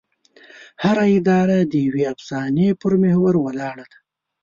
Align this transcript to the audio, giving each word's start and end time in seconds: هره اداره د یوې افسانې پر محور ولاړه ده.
هره 0.83 1.05
اداره 1.17 1.57
د 1.71 1.73
یوې 1.85 2.03
افسانې 2.13 2.67
پر 2.81 2.93
محور 3.03 3.35
ولاړه 3.39 3.85
ده. 3.91 3.97